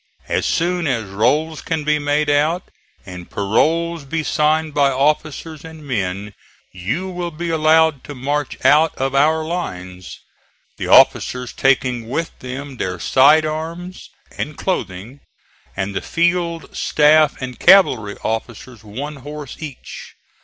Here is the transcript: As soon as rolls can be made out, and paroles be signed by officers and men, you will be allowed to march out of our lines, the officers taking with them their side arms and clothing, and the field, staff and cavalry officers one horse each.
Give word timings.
As 0.27 0.47
soon 0.47 0.87
as 0.87 1.03
rolls 1.05 1.61
can 1.61 1.83
be 1.83 1.99
made 1.99 2.27
out, 2.27 2.71
and 3.05 3.29
paroles 3.29 4.03
be 4.03 4.23
signed 4.23 4.73
by 4.73 4.89
officers 4.89 5.63
and 5.63 5.85
men, 5.85 6.33
you 6.71 7.07
will 7.09 7.29
be 7.29 7.51
allowed 7.51 8.03
to 8.05 8.15
march 8.15 8.57
out 8.65 8.95
of 8.95 9.13
our 9.13 9.45
lines, 9.45 10.17
the 10.77 10.87
officers 10.87 11.53
taking 11.53 12.09
with 12.09 12.31
them 12.39 12.77
their 12.77 12.97
side 12.99 13.45
arms 13.45 14.09
and 14.35 14.57
clothing, 14.57 15.19
and 15.77 15.93
the 15.95 16.01
field, 16.01 16.75
staff 16.75 17.39
and 17.39 17.59
cavalry 17.59 18.15
officers 18.23 18.83
one 18.83 19.17
horse 19.17 19.55
each. 19.59 20.15